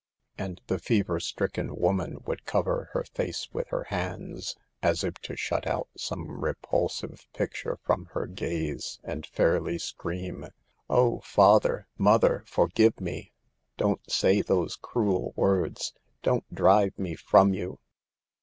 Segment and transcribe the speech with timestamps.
[0.35, 5.35] And the fever stricken woman would cover her face with her hands, as if to
[5.37, 10.49] shut out some repulsive picture from her gaze, and fairly scream: u
[10.89, 13.31] Oh, father, mother, forgive me!
[13.77, 15.93] Don't say those cruel words,
[16.23, 17.77] don't drive me from you!"